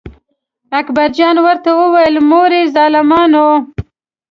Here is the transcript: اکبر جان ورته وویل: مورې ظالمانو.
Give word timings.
اکبر 0.79 1.09
جان 1.17 1.35
ورته 1.45 1.69
وویل: 1.79 2.15
مورې 2.29 2.61
ظالمانو. 2.75 3.47